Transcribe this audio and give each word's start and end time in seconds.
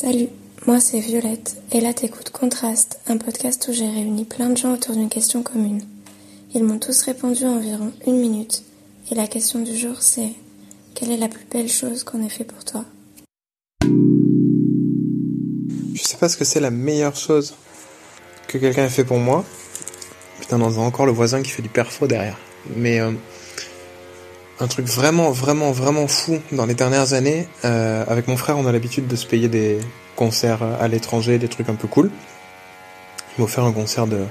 Salut, 0.00 0.28
moi 0.64 0.78
c'est 0.78 1.00
Violette, 1.00 1.56
et 1.72 1.80
là 1.80 1.92
t'écoutes 1.92 2.30
Contraste, 2.30 3.00
un 3.08 3.16
podcast 3.16 3.66
où 3.68 3.72
j'ai 3.72 3.88
réuni 3.88 4.24
plein 4.24 4.48
de 4.48 4.56
gens 4.56 4.74
autour 4.74 4.94
d'une 4.94 5.08
question 5.08 5.42
commune. 5.42 5.82
Ils 6.54 6.62
m'ont 6.62 6.78
tous 6.78 7.02
répondu 7.02 7.44
en 7.44 7.56
environ 7.56 7.90
une 8.06 8.20
minute, 8.20 8.62
et 9.10 9.16
la 9.16 9.26
question 9.26 9.58
du 9.58 9.76
jour 9.76 10.00
c'est 10.00 10.30
quelle 10.94 11.10
est 11.10 11.16
la 11.16 11.26
plus 11.26 11.44
belle 11.50 11.68
chose 11.68 12.04
qu'on 12.04 12.24
ait 12.24 12.28
fait 12.28 12.44
pour 12.44 12.64
toi? 12.64 12.84
Je 15.94 16.02
sais 16.04 16.16
pas 16.16 16.28
ce 16.28 16.36
que 16.36 16.44
c'est 16.44 16.60
la 16.60 16.70
meilleure 16.70 17.16
chose 17.16 17.56
que 18.46 18.56
quelqu'un 18.56 18.84
ait 18.84 18.90
fait 18.90 19.02
pour 19.02 19.18
moi. 19.18 19.44
Putain, 20.38 20.60
on 20.60 20.76
a 20.76 20.78
encore 20.78 21.06
le 21.06 21.12
voisin 21.12 21.42
qui 21.42 21.50
fait 21.50 21.62
du 21.62 21.70
perfo 21.70 22.06
derrière. 22.06 22.38
Mais 22.76 23.00
euh, 23.00 23.10
un 24.60 24.66
truc 24.66 24.86
vraiment, 24.86 25.30
vraiment, 25.30 25.70
vraiment 25.70 26.06
fou 26.06 26.40
dans 26.52 26.66
les 26.66 26.74
dernières 26.74 27.12
années. 27.12 27.46
Euh, 27.64 28.04
avec 28.08 28.28
mon 28.28 28.36
frère, 28.36 28.58
on 28.58 28.66
a 28.66 28.72
l'habitude 28.72 29.06
de 29.06 29.16
se 29.16 29.26
payer 29.26 29.48
des 29.48 29.78
concerts 30.16 30.62
à 30.62 30.88
l'étranger, 30.88 31.38
des 31.38 31.48
trucs 31.48 31.68
un 31.68 31.74
peu 31.74 31.88
cool. 31.88 32.10
Il 33.36 33.40
m'a 33.40 33.44
offert 33.44 33.64
un 33.64 33.72
concert 33.72 34.06
de 34.06 34.24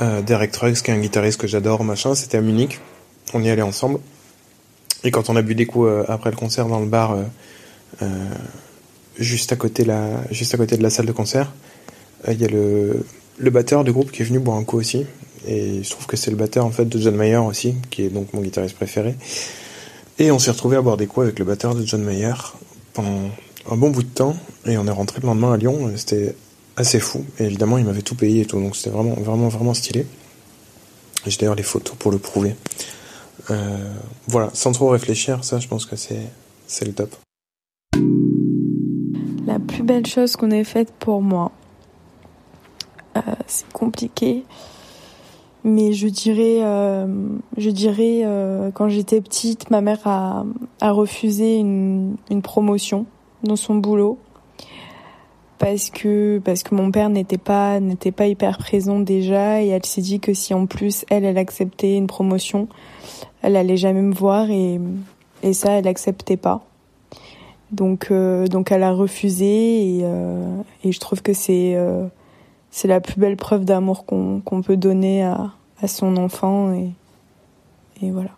euh, 0.00 0.22
Derek 0.22 0.50
Trucks, 0.50 0.82
qui 0.82 0.90
est 0.90 0.94
un 0.94 0.98
guitariste 0.98 1.40
que 1.40 1.46
j'adore, 1.46 1.84
machin. 1.84 2.14
C'était 2.14 2.38
à 2.38 2.40
Munich. 2.40 2.80
On 3.34 3.42
y 3.42 3.50
allait 3.50 3.62
ensemble. 3.62 4.00
Et 5.04 5.10
quand 5.10 5.30
on 5.30 5.36
a 5.36 5.42
bu 5.42 5.54
des 5.54 5.66
coups 5.66 5.88
euh, 5.88 6.04
après 6.08 6.30
le 6.30 6.36
concert 6.36 6.66
dans 6.66 6.80
le 6.80 6.86
bar, 6.86 7.12
euh, 7.12 7.22
euh, 8.02 8.06
juste 9.18 9.52
à 9.52 9.56
côté 9.56 9.84
la, 9.84 10.08
juste 10.30 10.54
à 10.54 10.56
côté 10.56 10.76
de 10.76 10.82
la 10.82 10.90
salle 10.90 11.06
de 11.06 11.12
concert, 11.12 11.52
il 12.26 12.40
y 12.40 12.44
a 12.44 12.48
le, 12.48 13.04
le 13.38 13.50
batteur 13.50 13.84
du 13.84 13.92
groupe 13.92 14.10
qui 14.10 14.22
est 14.22 14.24
venu 14.24 14.40
boire 14.40 14.56
un 14.56 14.64
coup 14.64 14.78
aussi. 14.78 15.06
Et 15.46 15.82
je 15.82 15.90
trouve 15.90 16.06
que 16.06 16.16
c'est 16.16 16.30
le 16.30 16.36
batteur 16.36 16.64
en 16.64 16.70
fait 16.70 16.84
de 16.84 16.98
John 16.98 17.14
Mayer 17.14 17.36
aussi, 17.36 17.74
qui 17.90 18.02
est 18.02 18.08
donc 18.08 18.32
mon 18.32 18.40
guitariste 18.40 18.76
préféré. 18.76 19.14
Et 20.18 20.30
on 20.30 20.38
s'est 20.38 20.50
retrouvé 20.50 20.76
à 20.76 20.82
boire 20.82 20.96
des 20.96 21.06
coups 21.06 21.24
avec 21.24 21.38
le 21.38 21.44
batteur 21.44 21.74
de 21.74 21.84
John 21.84 22.02
Mayer 22.02 22.34
pendant 22.92 23.30
un 23.70 23.76
bon 23.76 23.90
bout 23.90 24.02
de 24.02 24.08
temps. 24.08 24.36
Et 24.66 24.76
on 24.76 24.86
est 24.86 24.90
rentré 24.90 25.20
le 25.20 25.26
lendemain 25.26 25.52
à 25.52 25.56
Lyon. 25.56 25.92
C'était 25.96 26.34
assez 26.76 26.98
fou. 26.98 27.24
Et 27.38 27.44
évidemment, 27.44 27.78
il 27.78 27.84
m'avait 27.84 28.02
tout 28.02 28.16
payé 28.16 28.42
et 28.42 28.44
tout. 28.44 28.60
Donc 28.60 28.74
c'était 28.74 28.90
vraiment, 28.90 29.14
vraiment, 29.14 29.48
vraiment 29.48 29.74
stylé. 29.74 30.06
J'ai 31.26 31.36
d'ailleurs 31.38 31.54
les 31.54 31.62
photos 31.62 31.96
pour 31.96 32.10
le 32.10 32.18
prouver. 32.18 32.56
Euh, 33.50 33.94
voilà, 34.26 34.50
sans 34.54 34.72
trop 34.72 34.88
réfléchir, 34.88 35.44
ça, 35.44 35.58
je 35.58 35.68
pense 35.68 35.86
que 35.86 35.96
c'est, 35.96 36.22
c'est 36.66 36.84
le 36.84 36.92
top. 36.92 37.14
La 39.46 39.58
plus 39.58 39.82
belle 39.82 40.06
chose 40.06 40.36
qu'on 40.36 40.50
ait 40.50 40.64
faite 40.64 40.92
pour 40.98 41.22
moi, 41.22 41.52
euh, 43.16 43.20
c'est 43.46 43.70
compliqué. 43.72 44.44
Mais 45.64 45.92
je 45.92 46.08
dirais, 46.08 46.58
euh, 46.62 47.06
je 47.56 47.70
dirais 47.70 48.22
euh, 48.24 48.70
quand 48.72 48.88
j'étais 48.88 49.20
petite, 49.20 49.70
ma 49.70 49.80
mère 49.80 50.06
a, 50.06 50.44
a 50.80 50.92
refusé 50.92 51.56
une, 51.56 52.16
une 52.30 52.42
promotion 52.42 53.06
dans 53.42 53.56
son 53.56 53.76
boulot 53.76 54.18
parce 55.58 55.90
que 55.90 56.40
parce 56.44 56.62
que 56.62 56.74
mon 56.74 56.90
père 56.90 57.10
n'était 57.10 57.38
pas 57.38 57.80
n'était 57.80 58.12
pas 58.12 58.26
hyper 58.26 58.58
présent 58.58 59.00
déjà 59.00 59.62
et 59.62 59.68
elle 59.68 59.84
s'est 59.84 60.00
dit 60.00 60.20
que 60.20 60.32
si 60.32 60.54
en 60.54 60.66
plus 60.66 61.04
elle 61.10 61.24
elle 61.24 61.38
acceptait 61.38 61.96
une 61.96 62.06
promotion, 62.06 62.68
elle 63.42 63.56
allait 63.56 63.76
jamais 63.76 64.02
me 64.02 64.14
voir 64.14 64.50
et 64.50 64.80
et 65.42 65.52
ça 65.52 65.72
elle 65.72 65.88
acceptait 65.88 66.36
pas. 66.36 66.64
Donc 67.70 68.08
euh, 68.10 68.46
donc 68.46 68.72
elle 68.72 68.82
a 68.82 68.92
refusé 68.92 69.96
et 69.96 70.00
euh, 70.04 70.56
et 70.84 70.92
je 70.92 71.00
trouve 71.00 71.22
que 71.22 71.32
c'est 71.32 71.74
euh, 71.74 72.06
c'est 72.70 72.88
la 72.88 73.00
plus 73.00 73.18
belle 73.18 73.36
preuve 73.36 73.64
d'amour 73.64 74.04
qu'on 74.06 74.62
peut 74.64 74.76
donner 74.76 75.24
à 75.24 75.52
à 75.80 75.86
son 75.86 76.16
enfant 76.16 76.72
et 76.72 76.90
et 78.02 78.10
voilà. 78.10 78.30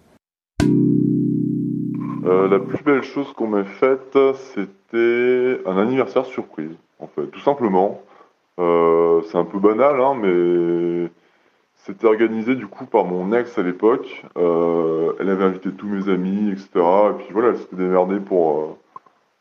Euh, 2.25 2.49
la 2.49 2.59
plus 2.59 2.83
belle 2.83 3.03
chose 3.03 3.33
qu'on 3.33 3.49
m'ait 3.49 3.65
faite, 3.65 4.17
c'était 4.35 5.61
un 5.67 5.77
anniversaire 5.79 6.25
surprise, 6.25 6.77
en 6.99 7.07
fait, 7.07 7.27
tout 7.27 7.41
simplement. 7.41 8.01
Euh, 8.59 9.23
c'est 9.23 9.39
un 9.39 9.45
peu 9.45 9.59
banal, 9.59 10.01
hein, 10.01 10.15
mais 10.21 11.11
c'était 11.77 12.07
organisé 12.07 12.55
du 12.55 12.67
coup 12.67 12.85
par 12.85 13.05
mon 13.05 13.33
ex 13.33 13.59
à 13.59 13.63
l'époque. 13.63 14.25
Euh, 14.37 15.13
elle 15.19 15.31
avait 15.31 15.45
invité 15.45 15.71
tous 15.73 15.87
mes 15.87 16.11
amis, 16.11 16.51
etc. 16.51 16.69
Et 16.75 17.15
puis 17.19 17.33
voilà, 17.33 17.49
elle 17.49 17.59
s'était 17.59 17.77
démerdée 17.77 18.21
pour, 18.21 18.79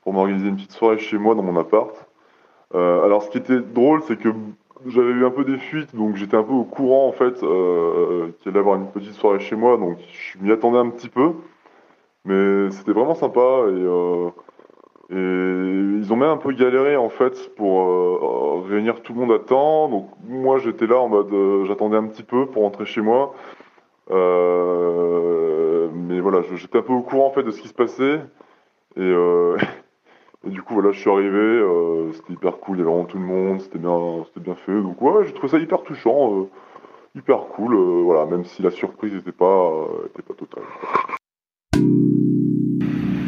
pour 0.02 0.14
m'organiser 0.14 0.48
une 0.48 0.56
petite 0.56 0.72
soirée 0.72 0.98
chez 0.98 1.18
moi 1.18 1.36
dans 1.36 1.44
mon 1.44 1.60
appart. 1.60 1.94
Alors 2.74 3.24
ce 3.24 3.32
qui 3.32 3.40
était 3.40 3.60
drôle, 3.60 4.04
c'est 4.08 4.18
que 4.18 4.30
j'avais 4.88 5.12
eu 5.12 5.26
un 5.26 5.32
peu 5.32 5.44
des 5.44 5.58
fuites, 5.58 5.96
donc 5.96 6.16
j'étais 6.16 6.38
un 6.38 6.44
peu 6.44 6.54
au 6.54 6.64
courant 6.64 7.08
en 7.08 7.12
fait 7.12 7.44
euh, 7.44 8.30
qu'il 8.40 8.50
allait 8.50 8.60
avoir 8.60 8.76
une 8.76 8.88
petite 8.88 9.14
soirée 9.14 9.40
chez 9.40 9.56
moi, 9.56 9.78
donc 9.78 9.98
je 10.00 10.38
m'y 10.40 10.52
attendais 10.52 10.78
un 10.78 10.90
petit 10.90 11.10
peu. 11.10 11.34
Mais 12.26 12.70
c'était 12.72 12.92
vraiment 12.92 13.16
sympa 13.16 13.40
et, 13.40 13.72
euh, 13.72 14.30
et 15.10 15.98
ils 16.00 16.14
ont 16.14 16.16
même 16.18 16.30
un 16.30 16.38
peu 16.38 16.52
galéré 16.54 16.96
en 16.98 17.10
fait 17.10 17.56
pour 17.56 17.82
euh, 17.82 18.62
réunir 18.68 19.02
tout 19.02 19.14
le 19.14 19.20
monde 19.22 19.32
à 19.32 19.40
temps. 19.40 19.90
Donc 19.90 20.10
moi 20.28 20.60
j'étais 20.60 20.88
là 20.88 20.98
en 20.98 21.08
mode 21.10 21.32
euh, 21.34 21.66
j'attendais 21.66 21.98
un 21.98 22.08
petit 22.08 22.24
peu 22.24 22.46
pour 22.46 22.64
rentrer 22.64 22.86
chez 22.86 23.02
moi. 23.02 23.34
Euh, 24.12 25.88
mais 25.94 26.20
voilà, 26.20 26.42
j'étais 26.56 26.80
un 26.80 26.82
peu 26.82 26.94
au 26.94 27.02
courant 27.02 27.28
en 27.28 27.32
fait 27.32 27.44
de 27.44 27.52
ce 27.52 27.62
qui 27.62 27.68
se 27.68 27.74
passait. 27.74 28.22
Et, 28.98 29.02
euh, 29.02 29.58
et 30.48 30.50
du 30.50 30.62
coup 30.62 30.74
voilà, 30.74 30.92
je 30.92 31.00
suis 31.00 31.10
arrivé, 31.10 31.38
euh, 31.38 32.12
c'était 32.14 32.34
hyper 32.34 32.58
cool, 32.60 32.78
il 32.78 32.80
y 32.80 32.82
avait 32.84 32.92
vraiment 32.92 33.06
tout 33.06 33.18
le 33.18 33.26
monde, 33.26 33.62
c'était 33.62 33.80
bien, 33.80 34.24
c'était 34.28 34.40
bien 34.40 34.56
fait. 34.56 34.82
Donc 34.82 35.02
ouais, 35.02 35.26
j'ai 35.26 35.34
trouvé 35.34 35.50
ça 35.50 35.58
hyper 35.60 35.84
touchant, 35.84 36.40
euh, 36.40 36.50
hyper 37.16 37.48
cool. 37.50 37.76
euh, 37.76 38.04
voilà, 38.04 38.26
même 38.26 38.46
si 38.46 38.62
la 38.62 38.72
surprise 38.72 39.14
n'était 39.14 39.34
pas, 39.34 39.86
était 40.08 40.22
pas 40.22 40.34
totale. 40.34 40.64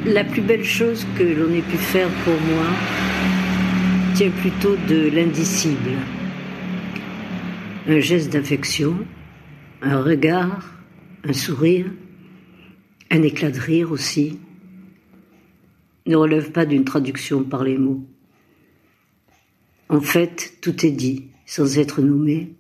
La 0.06 0.24
plus 0.24 0.42
belle 0.42 0.64
chose 0.64 1.06
que 1.18 1.24
l'on 1.24 1.54
ait 1.54 1.62
pu 1.62 1.78
faire 1.78 2.08
pour 2.24 2.34
moi 2.34 2.66
tient 4.16 4.32
plutôt 4.32 4.76
de 4.88 5.10
l'indicible. 5.14 5.92
Un 7.88 8.00
geste 8.00 8.32
d'affection, 8.32 8.96
un 9.82 10.02
regard, 10.02 10.64
un 11.24 11.34
sourire, 11.34 11.88
un 13.12 13.22
éclat 13.22 13.52
de 13.52 13.60
rire 13.60 13.92
aussi, 13.92 14.40
ne 16.06 16.16
relève 16.16 16.52
pas 16.52 16.66
d'une 16.66 16.86
traduction 16.86 17.44
par 17.44 17.64
les 17.64 17.78
mots. 17.78 18.04
En 19.90 20.02
fait, 20.02 20.54
tout 20.62 20.86
est 20.86 20.92
dit, 20.92 21.28
sans 21.46 21.78
être 21.78 22.02
nommé, 22.02 22.56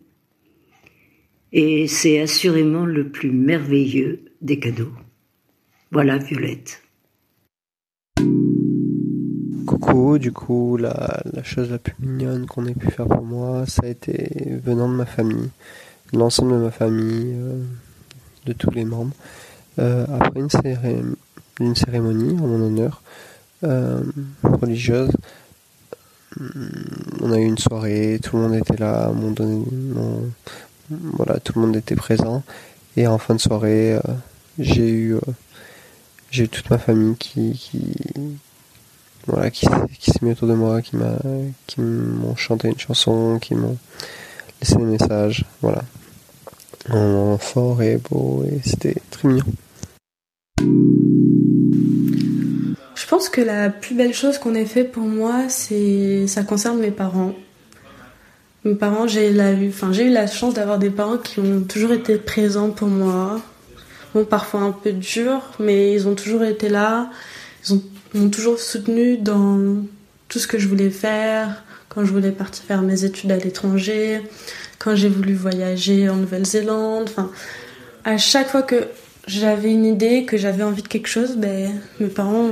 et 1.53 1.87
c'est 1.87 2.19
assurément 2.21 2.85
le 2.85 3.09
plus 3.09 3.31
merveilleux 3.31 4.25
des 4.41 4.59
cadeaux. 4.59 4.91
Voilà, 5.91 6.17
Violette. 6.17 6.83
Coucou, 9.65 10.17
du 10.17 10.31
coup, 10.31 10.77
la, 10.77 11.21
chose 11.43 11.71
la 11.71 11.77
plus 11.77 11.95
mignonne 11.99 12.45
qu'on 12.45 12.65
ait 12.65 12.73
pu 12.73 12.89
faire 12.91 13.07
pour 13.07 13.23
moi, 13.23 13.65
ça 13.65 13.83
a 13.85 13.89
été 13.89 14.59
venant 14.63 14.89
de 14.89 14.95
ma 14.95 15.05
famille, 15.05 15.49
l'ensemble 16.13 16.53
de 16.53 16.57
ma 16.57 16.71
famille, 16.71 17.33
euh, 17.35 17.61
de 18.45 18.53
tous 18.53 18.71
les 18.71 18.85
membres. 18.85 19.15
Euh, 19.79 20.05
après 20.19 20.41
une 21.59 21.75
cérémonie 21.75 22.33
en 22.39 22.47
mon 22.47 22.65
honneur 22.65 23.01
euh, 23.63 24.01
religieuse, 24.43 25.11
hum, 26.39 26.69
on 27.21 27.31
a 27.31 27.37
eu 27.37 27.45
une 27.45 27.57
soirée, 27.57 28.19
tout 28.21 28.35
le 28.37 28.43
monde 28.43 28.55
était 28.55 28.77
là, 28.77 29.09
m'ont 29.11 29.31
donné, 29.31 29.63
m'ont- 29.71 30.29
voilà, 30.89 31.39
tout 31.39 31.53
le 31.59 31.65
monde 31.65 31.75
était 31.75 31.95
présent. 31.95 32.43
Et 32.97 33.07
en 33.07 33.17
fin 33.17 33.35
de 33.35 33.39
soirée, 33.39 33.93
euh, 33.93 33.99
j'ai 34.59 34.89
eu, 34.89 35.15
euh, 35.15 35.19
j'ai 36.29 36.43
eu 36.45 36.49
toute 36.49 36.69
ma 36.69 36.77
famille 36.77 37.15
qui, 37.15 37.53
qui, 37.53 37.93
voilà, 39.27 39.49
qui, 39.51 39.65
s'est- 39.65 40.19
mis 40.21 40.31
autour 40.31 40.47
de 40.47 40.53
moi, 40.53 40.81
qui 40.81 40.95
m'a, 40.97 41.15
m'ont 41.77 42.35
chanté 42.35 42.67
une 42.67 42.79
chanson, 42.79 43.39
qui 43.39 43.55
m'ont 43.55 43.77
laissé 44.61 44.75
des 44.75 44.83
messages, 44.83 45.45
voilà. 45.61 45.83
Un 46.89 46.95
moment 46.95 47.37
fort 47.37 47.81
et 47.83 47.97
beau, 47.97 48.43
et 48.49 48.59
c'était 48.67 48.95
très 49.11 49.27
mignon. 49.27 49.45
Je 53.11 53.17
pense 53.17 53.27
que 53.27 53.41
la 53.41 53.69
plus 53.69 53.93
belle 53.93 54.13
chose 54.13 54.37
qu'on 54.37 54.55
ait 54.55 54.63
fait 54.63 54.85
pour 54.85 55.03
moi, 55.03 55.49
c'est 55.49 56.27
ça 56.27 56.43
concerne 56.43 56.79
mes 56.79 56.91
parents. 56.91 57.35
Mes 58.63 58.73
parents, 58.75 59.05
j'ai 59.05 59.33
la, 59.33 59.51
enfin, 59.67 59.91
eu 59.91 60.09
la 60.09 60.27
chance 60.27 60.53
d'avoir 60.53 60.79
des 60.79 60.89
parents 60.91 61.17
qui 61.17 61.41
ont 61.41 61.59
toujours 61.59 61.91
été 61.91 62.15
présents 62.15 62.69
pour 62.69 62.87
moi. 62.87 63.41
Bon, 64.15 64.23
parfois 64.23 64.61
un 64.61 64.71
peu 64.71 64.93
dur, 64.93 65.41
mais 65.59 65.91
ils 65.91 66.07
ont 66.07 66.15
toujours 66.15 66.45
été 66.45 66.69
là. 66.69 67.09
Ils 67.67 67.73
ont- 67.73 67.83
m'ont 68.13 68.29
toujours 68.29 68.57
soutenu 68.57 69.17
dans 69.17 69.83
tout 70.29 70.39
ce 70.39 70.47
que 70.47 70.57
je 70.57 70.69
voulais 70.69 70.89
faire. 70.89 71.65
Quand 71.89 72.05
je 72.05 72.13
voulais 72.13 72.31
partir 72.31 72.63
faire 72.63 72.81
mes 72.81 73.03
études 73.03 73.33
à 73.33 73.37
l'étranger, 73.37 74.21
quand 74.79 74.95
j'ai 74.95 75.09
voulu 75.09 75.33
voyager 75.33 76.07
en 76.07 76.15
Nouvelle-Zélande. 76.15 77.09
Enfin, 77.09 77.29
à 78.05 78.17
chaque 78.17 78.47
fois 78.47 78.61
que 78.61 78.87
j'avais 79.27 79.69
une 79.71 79.85
idée, 79.85 80.23
que 80.23 80.37
j'avais 80.37 80.63
envie 80.63 80.81
de 80.81 80.87
quelque 80.87 81.07
chose, 81.07 81.35
ben, 81.35 81.73
mes 81.99 82.07
parents, 82.07 82.49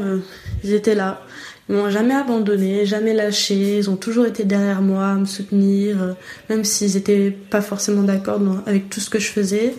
ils 0.64 0.74
étaient 0.74 0.96
là. 0.96 1.22
Ils 1.70 1.76
m'ont 1.76 1.90
jamais 1.90 2.16
abandonné, 2.16 2.86
jamais 2.86 3.14
lâché. 3.14 3.78
Ils 3.78 3.90
ont 3.90 3.96
toujours 3.96 4.26
été 4.26 4.44
derrière 4.44 4.82
moi, 4.82 5.08
à 5.08 5.16
me 5.16 5.26
soutenir, 5.26 6.02
euh, 6.02 6.14
même 6.50 6.64
s'ils 6.64 6.98
étaient 6.98 7.32
pas 7.32 7.62
forcément 7.62 8.04
d'accord 8.04 8.42
avec 8.66 8.90
tout 8.90 9.00
ce 9.00 9.10
que 9.10 9.20
je 9.20 9.28
faisais. 9.28 9.76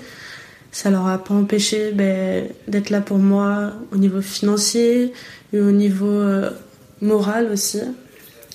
Ça 0.72 0.90
leur 0.90 1.08
a 1.08 1.18
pas 1.18 1.34
empêché 1.34 1.90
ben, 1.92 2.46
d'être 2.68 2.90
là 2.90 3.00
pour 3.00 3.18
moi 3.18 3.72
au 3.92 3.96
niveau 3.96 4.22
financier 4.22 5.12
et 5.52 5.60
au 5.60 5.72
niveau 5.72 6.06
euh, 6.06 6.50
moral 7.00 7.50
aussi. 7.52 7.80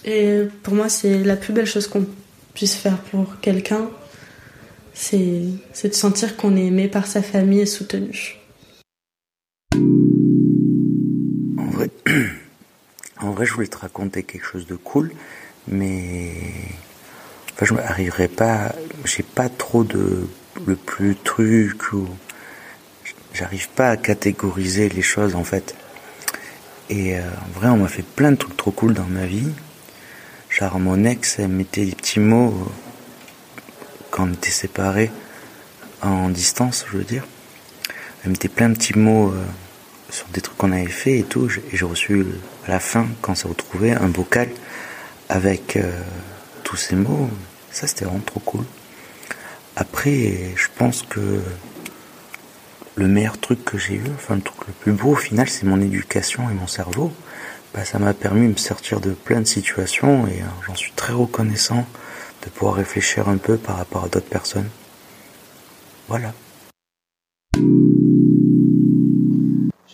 Et 0.05 0.43
pour 0.63 0.75
moi, 0.75 0.87
c'est 0.87 1.23
la 1.23 1.35
plus 1.35 1.51
belle 1.51 1.65
chose 1.65 1.87
qu'on 1.87 2.05
puisse 2.53 2.75
faire 2.75 2.97
pour 2.97 3.39
quelqu'un, 3.41 3.89
c'est 4.93 5.43
de 5.83 5.93
sentir 5.93 6.37
qu'on 6.37 6.55
est 6.55 6.67
aimé 6.67 6.87
par 6.87 7.05
sa 7.05 7.21
famille 7.21 7.59
et 7.59 7.65
soutenu. 7.65 8.37
Vrai, 13.35 13.45
je 13.45 13.53
voulais 13.53 13.67
te 13.67 13.77
raconter 13.77 14.23
quelque 14.23 14.45
chose 14.45 14.65
de 14.65 14.75
cool, 14.75 15.11
mais 15.67 16.33
je 17.61 17.73
n'arriverai 17.73 18.27
pas, 18.27 18.73
j'ai 19.03 19.23
pas 19.23 19.49
trop 19.49 19.83
de 19.83 20.27
le 20.65 20.75
plus 20.75 21.15
truc 21.15 21.93
ou 21.93 22.07
j'arrive 23.33 23.69
pas 23.69 23.89
à 23.89 23.97
catégoriser 23.97 24.89
les 24.89 25.01
choses 25.01 25.35
en 25.35 25.43
fait. 25.43 25.75
Et 26.89 27.17
euh, 27.17 27.21
en 27.21 27.59
vrai, 27.59 27.69
on 27.69 27.77
m'a 27.77 27.87
fait 27.87 28.05
plein 28.05 28.31
de 28.31 28.37
trucs 28.37 28.57
trop 28.57 28.71
cool 28.71 28.93
dans 28.93 29.05
ma 29.05 29.25
vie. 29.25 29.51
Genre 30.49 30.79
mon 30.79 31.03
ex, 31.03 31.39
elle 31.39 31.49
mettait 31.49 31.85
des 31.85 31.95
petits 31.95 32.19
mots 32.19 32.71
quand 34.11 34.29
on 34.29 34.33
était 34.33 34.49
séparés 34.49 35.11
en 36.01 36.29
distance, 36.29 36.85
je 36.89 36.97
veux 36.97 37.03
dire. 37.03 37.25
Elle 38.23 38.31
mettait 38.31 38.47
plein 38.47 38.69
de 38.69 38.75
petits 38.75 38.97
mots 38.97 39.31
euh, 39.31 39.43
sur 40.15 40.27
des 40.27 40.41
trucs 40.41 40.57
qu'on 40.57 40.71
avait 40.71 40.87
fait 40.87 41.19
et 41.19 41.23
tout. 41.23 41.49
Et 41.71 41.77
j'ai 41.77 41.85
reçu 41.85 42.25
à 42.65 42.71
la 42.71 42.79
fin, 42.79 43.07
quand 43.21 43.33
on 43.33 43.35
s'est 43.35 43.47
retrouvé, 43.47 43.91
un 43.91 44.07
bocal 44.07 44.49
avec 45.29 45.75
euh, 45.75 45.91
tous 46.63 46.77
ces 46.77 46.95
mots. 46.95 47.29
Ça, 47.71 47.85
c'était 47.87 48.05
vraiment 48.05 48.21
trop 48.21 48.39
cool. 48.39 48.63
Après, 49.75 50.53
je 50.55 50.67
pense 50.77 51.01
que 51.01 51.41
le 52.95 53.07
meilleur 53.07 53.37
truc 53.37 53.65
que 53.65 53.77
j'ai 53.77 53.95
eu, 53.95 54.05
enfin 54.15 54.35
le 54.35 54.41
truc 54.41 54.67
le 54.67 54.73
plus 54.73 54.93
beau 54.93 55.11
au 55.11 55.15
final, 55.15 55.49
c'est 55.49 55.65
mon 55.65 55.81
éducation 55.81 56.49
et 56.49 56.53
mon 56.53 56.67
cerveau. 56.67 57.11
Bah, 57.73 57.83
ça 57.83 57.99
m'a 57.99 58.13
permis 58.13 58.47
de 58.47 58.53
me 58.53 58.57
sortir 58.57 59.01
de 59.01 59.11
plein 59.11 59.41
de 59.41 59.47
situations 59.47 60.27
et 60.27 60.41
euh, 60.41 60.45
j'en 60.65 60.75
suis 60.75 60.93
très 60.93 61.11
reconnaissant 61.11 61.85
de 62.43 62.49
pouvoir 62.49 62.75
réfléchir 62.75 63.27
un 63.27 63.35
peu 63.37 63.57
par 63.57 63.75
rapport 63.75 64.05
à 64.05 64.07
d'autres 64.07 64.29
personnes. 64.29 64.69
Voilà. 66.07 66.31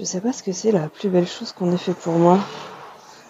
Je 0.01 0.05
sais 0.07 0.19
pas 0.19 0.33
ce 0.33 0.41
que 0.41 0.51
c'est 0.51 0.71
la 0.71 0.89
plus 0.89 1.09
belle 1.09 1.27
chose 1.27 1.51
qu'on 1.51 1.71
ait 1.71 1.77
fait 1.77 1.93
pour 1.93 2.13
moi. 2.13 2.39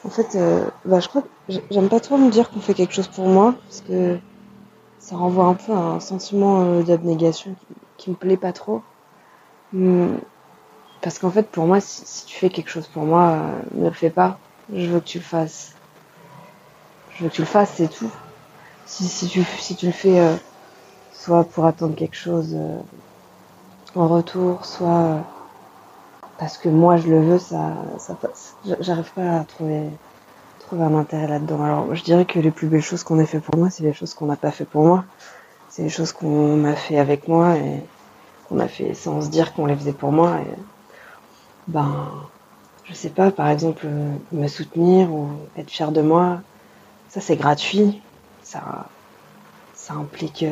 En 0.06 0.10
fait, 0.10 0.36
euh, 0.36 0.66
bah, 0.86 1.02
je 1.02 1.10
crois 1.10 1.22
que 1.22 1.28
j'aime 1.70 1.90
pas 1.90 2.00
trop 2.00 2.18
me 2.18 2.32
dire 2.32 2.50
qu'on 2.50 2.62
fait 2.62 2.74
quelque 2.74 2.94
chose 2.94 3.10
pour 3.10 3.28
moi 3.28 3.56
parce 3.68 3.82
que 3.82 4.18
ça 4.98 5.18
renvoie 5.18 5.48
un 5.48 5.56
peu 5.56 5.74
à 5.74 5.80
un 5.80 6.00
sentiment 6.00 6.62
euh, 6.62 6.82
d'abnégation 6.82 7.56
qui, 7.60 7.76
qui 7.98 8.10
me 8.12 8.16
plaît 8.16 8.38
pas 8.38 8.54
trop. 8.54 8.82
Hum, 9.74 10.18
parce 11.02 11.20
qu'en 11.20 11.30
fait, 11.30 11.50
pour 11.50 11.66
moi, 11.66 11.82
si, 11.82 12.26
tu 12.26 12.38
fais 12.38 12.50
quelque 12.50 12.70
chose 12.70 12.88
pour 12.88 13.04
moi, 13.04 13.32
euh, 13.32 13.62
ne 13.74 13.90
le 13.90 13.94
fais 13.94 14.10
pas. 14.10 14.40
Je 14.74 14.86
veux 14.86 15.02
que 15.02 15.08
tu 15.08 15.18
le 15.18 15.26
fasses. 15.26 15.74
Je 17.18 17.24
veux 17.26 17.30
que 17.30 17.36
tu 17.36 17.42
le 17.42 17.48
fasses, 17.48 17.74
c'est 17.76 17.90
tout. 17.90 18.12
Si, 18.86 19.04
si, 19.10 19.28
tu, 19.28 19.44
si 19.60 19.76
tu 19.76 19.88
le 19.88 19.92
fais 19.92 20.22
soit 21.14 21.44
pour 21.44 21.66
attendre 21.66 21.96
quelque 21.96 22.16
chose 22.16 22.56
en 23.94 24.08
retour, 24.08 24.66
soit 24.66 25.26
parce 26.42 26.58
que 26.58 26.70
moi 26.70 26.98
je 26.98 27.08
le 27.08 27.22
veux, 27.22 27.38
ça, 27.38 27.76
ça. 28.00 28.18
J'arrive 28.80 29.12
pas 29.14 29.42
à 29.42 29.44
trouver, 29.44 29.84
trouver 30.60 30.82
un 30.82 30.96
intérêt 30.96 31.28
là-dedans. 31.28 31.64
Alors, 31.64 31.94
je 31.94 32.04
dirais 32.04 32.26
que 32.26 32.40
les 32.40 32.50
plus 32.50 32.66
belles 32.66 32.82
choses 32.82 33.04
qu'on 33.04 33.20
ait 33.20 33.28
fait 33.28 33.40
pour 33.40 33.56
moi, 33.58 33.70
c'est 33.70 33.84
les 33.84 33.94
choses 33.94 34.16
qu'on 34.16 34.26
n'a 34.26 34.36
pas 34.36 34.50
fait 34.50 34.66
pour 34.66 34.84
moi. 34.84 35.06
C'est 35.70 35.84
les 35.84 35.90
choses 35.90 36.12
qu'on 36.12 36.66
a 36.66 36.74
fait 36.74 36.98
avec 36.98 37.28
moi 37.28 37.58
et 37.58 37.84
qu'on 38.50 38.58
a 38.58 38.68
fait 38.68 38.96
sans 38.96 39.22
se 39.22 39.30
dire 39.30 39.54
qu'on 39.54 39.68
les 39.68 39.76
faisait 39.76 39.94
pour 39.94 40.12
moi. 40.12 40.40
Et, 40.40 40.60
ben, 41.68 42.08
je 42.86 42.96
sais 42.96 43.12
pas, 43.12 43.30
par 43.30 43.48
exemple, 43.48 43.86
me 44.32 44.48
soutenir 44.48 45.14
ou 45.14 45.30
être 45.56 45.70
fier 45.70 45.92
de 45.92 46.02
moi, 46.02 46.40
ça 47.10 47.22
c'est 47.22 47.36
gratuit. 47.36 48.02
Ça, 48.42 48.88
ça 49.76 49.94
implique, 49.94 50.44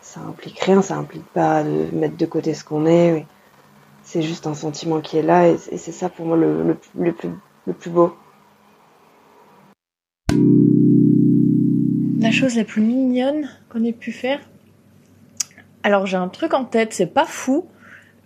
ça 0.00 0.20
implique 0.20 0.60
rien, 0.60 0.80
ça 0.80 0.96
implique 0.96 1.26
pas 1.34 1.62
de 1.62 1.90
mettre 1.92 2.16
de 2.16 2.24
côté 2.24 2.54
ce 2.54 2.64
qu'on 2.64 2.86
est. 2.86 3.26
C'est 4.04 4.20
juste 4.20 4.46
un 4.46 4.54
sentiment 4.54 5.00
qui 5.00 5.16
est 5.16 5.22
là 5.22 5.48
et, 5.48 5.56
c'est 5.56 5.90
ça 5.90 6.10
pour 6.10 6.26
moi 6.26 6.36
le, 6.36 6.62
le, 6.62 7.12
plus, 7.12 7.30
le 7.66 7.72
plus 7.72 7.90
beau. 7.90 8.14
La 12.20 12.30
chose 12.30 12.54
la 12.54 12.64
plus 12.64 12.82
mignonne 12.82 13.48
qu'on 13.70 13.82
ait 13.82 13.92
pu 13.92 14.12
faire, 14.12 14.40
alors 15.82 16.06
j'ai 16.06 16.18
un 16.18 16.28
truc 16.28 16.52
en 16.52 16.64
tête, 16.64 16.92
c'est 16.92 17.12
pas 17.12 17.24
fou, 17.24 17.66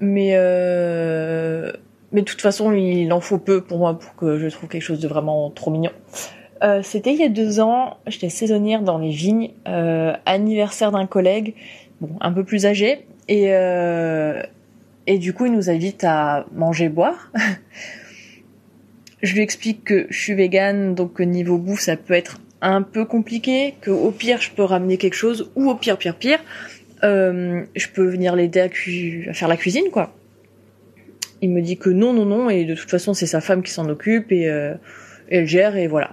mais 0.01 0.33
euh, 0.35 1.73
mais 2.11 2.21
de 2.23 2.27
toute 2.27 2.41
façon 2.41 2.73
il 2.73 3.13
en 3.13 3.21
faut 3.21 3.39
peu 3.39 3.61
pour 3.61 3.79
moi 3.79 3.99
pour 3.99 4.17
que 4.17 4.39
je 4.39 4.49
trouve 4.49 4.69
quelque 4.69 4.83
chose 4.83 5.01
de 5.01 5.09
vraiment 5.09 5.51
trop 5.51 5.71
mignon. 5.71 5.93
Euh, 6.65 6.83
C'était 6.83 7.13
il 7.13 7.21
y 7.21 7.25
a 7.25 7.29
deux 7.29 7.61
ans, 7.61 7.99
j'étais 8.09 8.31
saisonnière 8.31 8.83
dans 8.83 8.99
les 8.99 9.11
vignes, 9.11 9.53
euh, 9.69 10.13
anniversaire 10.27 10.91
d'un 10.91 11.07
collègue, 11.07 11.55
bon 12.01 12.11
un 12.21 12.33
peu 12.33 12.43
plus 12.43 12.67
âgé, 12.67 13.07
et 13.29 13.53
et 15.09 15.19
du 15.19 15.33
coup 15.33 15.47
il 15.47 15.53
nous 15.53 15.71
invite 15.71 16.05
à 16.05 16.47
manger 16.55 16.89
boire. 16.89 17.33
je 19.23 19.35
lui 19.35 19.41
explique 19.41 19.83
que 19.83 20.07
je 20.11 20.19
suis 20.19 20.35
végane, 20.35 20.95
donc 20.95 21.19
niveau 21.19 21.59
bouffe 21.59 21.81
ça 21.81 21.97
peut 21.97 22.15
être 22.15 22.39
un 22.61 22.83
peu 22.83 23.05
compliqué, 23.05 23.75
que 23.81 23.91
au 23.91 24.11
pire 24.11 24.41
je 24.41 24.51
peux 24.51 24.63
ramener 24.63 24.99
quelque 24.99 25.15
chose, 25.15 25.51
ou 25.57 25.71
au 25.71 25.75
pire 25.75 25.97
pire 25.97 26.15
pire 26.15 26.39
euh, 27.05 27.63
je 27.75 27.89
peux 27.89 28.07
venir 28.07 28.37
l'aider 28.37 28.61
à, 28.61 28.69
faire 29.33 29.49
la 29.49 29.57
cuisine, 29.57 29.91
quoi. 29.91 30.13
Il 31.41 31.51
me 31.51 31.63
dit 31.63 31.79
que 31.79 31.89
non, 31.89 32.13
non, 32.13 32.25
non, 32.25 32.51
et 32.51 32.65
de 32.65 32.75
toute 32.75 32.91
façon 32.91 33.15
c'est 33.15 33.27
sa 33.27 33.41
femme 33.41 33.63
qui 33.63 33.71
s'en 33.71 33.89
occupe 33.89 34.31
et, 34.33 34.49
euh, 34.49 34.75
elle 35.31 35.47
gère 35.47 35.77
et 35.77 35.87
voilà. 35.87 36.11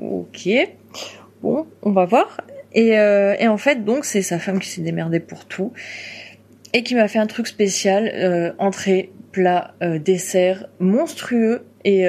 Ok, 0.00 0.48
bon, 1.40 1.66
on 1.82 1.92
va 1.92 2.04
voir. 2.04 2.40
Euh, 2.76 3.34
et 3.38 3.48
en 3.48 3.56
fait, 3.56 3.84
donc 3.84 4.04
c'est 4.04 4.22
sa 4.22 4.38
femme 4.38 4.58
qui 4.58 4.68
s'est 4.68 4.82
démerdée 4.82 5.20
pour 5.20 5.46
tout 5.46 5.72
et 6.72 6.82
qui 6.82 6.94
m'a 6.94 7.08
fait 7.08 7.18
un 7.18 7.26
truc 7.26 7.46
spécial, 7.46 8.10
euh, 8.14 8.52
entrée, 8.58 9.12
plat, 9.32 9.74
euh, 9.82 9.98
dessert, 9.98 10.66
monstrueux 10.80 11.62
et, 11.84 12.06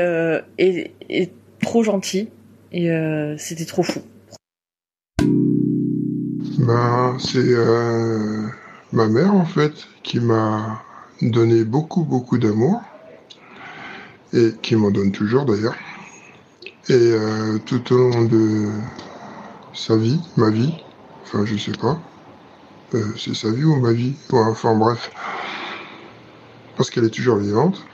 et, 0.57 0.91
et 1.09 1.29
trop 1.61 1.83
gentil. 1.83 2.29
Et 2.71 2.89
c'était 3.37 3.65
trop 3.65 3.83
fou. 3.83 4.01
Ben, 6.59 7.17
c'est 7.19 7.39
euh, 7.39 8.47
ma 8.91 9.07
mère 9.07 9.33
en 9.33 9.45
fait 9.45 9.71
qui 10.03 10.19
m'a 10.19 10.83
donné 11.21 11.63
beaucoup 11.63 12.03
beaucoup 12.03 12.37
d'amour 12.37 12.81
et 14.33 14.51
qui 14.61 14.75
m'en 14.75 14.91
donne 14.91 15.11
toujours 15.11 15.45
d'ailleurs. 15.45 15.77
Et 16.89 16.93
euh, 16.93 17.57
tout 17.65 17.91
au 17.91 17.97
long 17.97 18.23
de 18.25 18.67
sa 19.73 19.97
vie, 19.97 20.19
ma 20.37 20.51
vie, 20.51 20.73
enfin 21.23 21.45
je 21.45 21.55
sais 21.55 21.71
pas, 21.71 21.99
euh, 22.93 23.13
c'est 23.17 23.35
sa 23.35 23.51
vie 23.51 23.63
ou 23.63 23.75
ma 23.75 23.91
vie, 23.91 24.13
enfin 24.31 24.75
bref, 24.75 25.11
parce 26.77 26.89
qu'elle 26.89 27.05
est 27.05 27.09
toujours 27.09 27.37
vivante. 27.37 27.85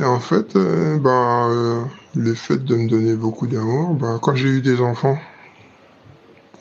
Et 0.00 0.04
en 0.04 0.20
fait, 0.20 0.54
ben, 0.56 1.88
le 2.14 2.34
fait 2.34 2.64
de 2.64 2.74
me 2.74 2.88
donner 2.88 3.14
beaucoup 3.14 3.46
d'amour, 3.46 3.94
ben, 3.94 4.18
quand 4.20 4.34
j'ai 4.34 4.48
eu 4.48 4.60
des 4.60 4.80
enfants, 4.80 5.18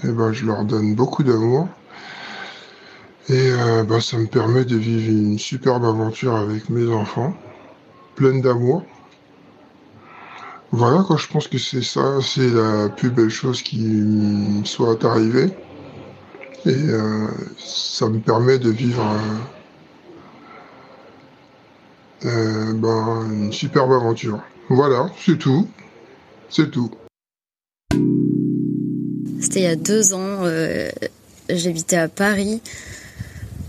eh 0.04 0.12
ben, 0.12 0.32
je 0.34 0.46
leur 0.46 0.66
donne 0.66 0.96
beaucoup 0.96 1.24
d'amour. 1.24 1.68
Et 3.30 3.52
euh, 3.52 3.84
ben, 3.84 4.02
ça 4.02 4.18
me 4.18 4.28
permet 4.28 4.66
de 4.66 4.76
vivre 4.76 5.10
une 5.10 5.40
superbe 5.40 5.86
aventure 5.86 6.36
avec 6.36 6.70
mes 6.70 6.92
enfants, 6.92 7.34
pleine 8.16 8.42
d'amour. 8.42 8.84
Voilà, 10.72 11.06
quand 11.08 11.18
je 11.18 11.30
pense 11.30 11.48
que 11.48 11.58
c'est 11.58 11.84
ça, 11.84 12.20
c'est 12.22 12.50
la 12.50 12.90
plus 12.90 13.12
belle 13.12 13.30
chose 13.30 13.62
qui 13.62 14.62
soit 14.66 15.06
arrivée. 15.06 15.54
Et 16.66 16.70
euh, 16.70 17.28
ça 17.58 18.08
me 18.08 18.20
permet 18.20 18.58
de 18.58 18.70
vivre 18.70 19.06
euh, 22.26 22.74
ben, 22.74 23.30
une 23.30 23.52
superbe 23.52 23.92
aventure. 23.92 24.42
Voilà, 24.70 25.10
c'est 25.18 25.38
tout. 25.38 25.68
C'est 26.50 26.72
tout. 26.72 26.92
C'était 29.42 29.60
il 29.60 29.64
y 29.64 29.68
a 29.68 29.76
deux 29.76 30.14
ans. 30.14 30.40
Euh, 30.44 30.90
j'habitais 31.50 31.98
à 31.98 32.08
Paris. 32.08 32.62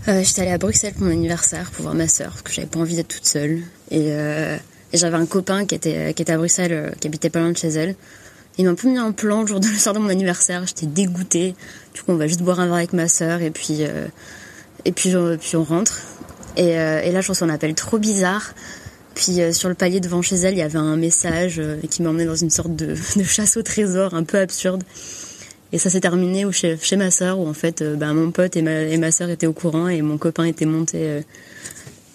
Euh, 0.07 0.23
j'étais 0.23 0.43
allée 0.43 0.51
à 0.51 0.57
Bruxelles 0.57 0.93
pour 0.93 1.03
mon 1.03 1.11
anniversaire 1.11 1.71
pour 1.71 1.83
voir 1.83 1.95
ma 1.95 2.07
sœur 2.07 2.29
parce 2.29 2.43
que 2.43 2.53
j'avais 2.53 2.67
pas 2.67 2.79
envie 2.79 2.95
d'être 2.95 3.09
toute 3.09 3.25
seule. 3.25 3.63
Et, 3.91 4.11
euh, 4.11 4.55
j'avais 4.93 5.17
un 5.17 5.25
copain 5.25 5.65
qui 5.65 5.75
était, 5.75 6.13
qui 6.13 6.21
était 6.21 6.31
à 6.31 6.37
Bruxelles, 6.37 6.95
qui 7.01 7.07
habitait 7.07 7.29
pas 7.29 7.39
loin 7.39 7.51
de 7.51 7.57
chez 7.57 7.67
elle. 7.67 7.95
Il 8.57 8.65
m'a 8.65 8.71
un 8.71 8.75
peu 8.75 8.87
mis 8.87 8.97
un 8.97 9.11
plan 9.11 9.41
le 9.41 9.47
jour 9.47 9.59
de, 9.59 9.67
le 9.67 9.75
soir 9.75 9.93
de 9.93 9.99
mon 9.99 10.09
anniversaire. 10.09 10.65
J'étais 10.65 10.85
dégoûtée. 10.85 11.55
Du 11.93 12.01
coup, 12.01 12.11
on 12.11 12.15
va 12.15 12.27
juste 12.27 12.41
boire 12.41 12.59
un 12.59 12.65
verre 12.65 12.75
avec 12.75 12.93
ma 12.93 13.07
sœur 13.07 13.41
et 13.41 13.51
puis, 13.51 13.81
et 14.85 14.91
puis, 14.91 15.13
puis 15.39 15.55
on 15.55 15.63
rentre. 15.63 16.01
Et, 16.55 16.69
et 16.69 17.11
là, 17.11 17.21
je 17.21 17.27
reçois 17.27 17.47
un 17.47 17.53
appel 17.53 17.73
trop 17.75 17.97
bizarre. 17.97 18.53
Puis 19.13 19.39
sur 19.51 19.67
le 19.69 19.75
palier 19.75 19.99
devant 19.99 20.21
chez 20.21 20.35
elle, 20.37 20.53
il 20.53 20.59
y 20.59 20.61
avait 20.61 20.79
un 20.79 20.95
message 20.95 21.61
qui 21.89 22.01
m'emmenait 22.01 22.25
dans 22.25 22.35
une 22.35 22.49
sorte 22.49 22.75
de, 22.75 22.95
de 23.17 23.23
chasse 23.23 23.57
au 23.57 23.61
trésor 23.61 24.13
un 24.13 24.23
peu 24.23 24.37
absurde. 24.37 24.83
Et 25.75 25.77
ça 25.77 25.89
s'est 25.89 25.99
terminé 25.99 26.49
chez, 26.53 26.77
chez 26.81 26.95
ma 26.95 27.11
sœur, 27.11 27.37
où 27.37 27.47
en 27.47 27.53
fait, 27.53 27.81
euh, 27.81 27.95
bah, 27.95 28.13
mon 28.13 28.31
pote 28.31 28.55
et 28.55 28.61
ma, 28.61 28.83
et 28.83 28.97
ma 28.97 29.11
sœur 29.11 29.29
étaient 29.29 29.45
au 29.45 29.51
courant 29.51 29.89
et 29.89 30.01
mon 30.01 30.17
copain 30.17 30.45
était 30.45 30.65
monté 30.65 30.99
euh, 31.01 31.21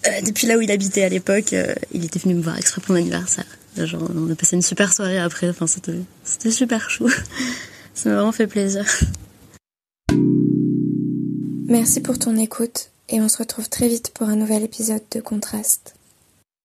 euh, 0.07 0.21
depuis 0.25 0.47
là 0.47 0.57
où 0.57 0.61
il 0.61 0.71
habitait 0.71 1.03
à 1.03 1.09
l'époque. 1.09 1.53
il 1.93 2.05
était 2.05 2.17
venu 2.17 2.33
me 2.33 2.41
voir 2.41 2.57
exprès 2.57 2.81
pour 2.81 2.93
mon 2.93 3.01
anniversaire. 3.01 3.45
Genre, 3.77 4.09
on 4.13 4.31
a 4.31 4.35
passé 4.35 4.55
une 4.55 4.61
super 4.61 4.93
soirée 4.93 5.19
après. 5.19 5.49
Enfin, 5.49 5.67
c'était, 5.67 5.99
c'était 6.23 6.51
super 6.51 6.89
chou. 6.89 7.09
Ça 7.93 8.09
m'a 8.09 8.15
vraiment 8.15 8.31
fait 8.31 8.47
plaisir. 8.47 8.85
Merci 11.67 12.01
pour 12.01 12.19
ton 12.19 12.35
écoute 12.35 12.89
et 13.09 13.21
on 13.21 13.29
se 13.29 13.37
retrouve 13.37 13.69
très 13.69 13.87
vite 13.87 14.11
pour 14.13 14.27
un 14.27 14.35
nouvel 14.35 14.63
épisode 14.63 15.03
de 15.11 15.21
Contraste. 15.21 15.95